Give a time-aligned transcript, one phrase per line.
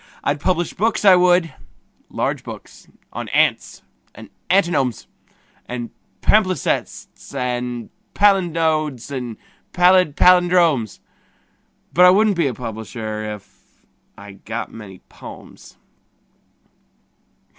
[0.23, 1.53] I'd publish books, I would
[2.09, 3.83] large books on ants
[4.15, 5.05] and antinomes
[5.67, 9.37] And palimpsests and palinodes and
[9.73, 11.01] pallid pallindromes:
[11.93, 13.85] But I wouldn't be a publisher if....
[14.17, 15.77] I got many "pomes."